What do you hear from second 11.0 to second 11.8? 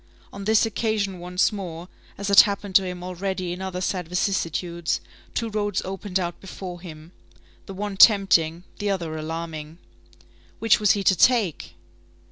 to take?